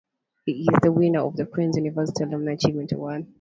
[0.47, 3.27] He is the winner of the Queen's University Alumni Achievement Award.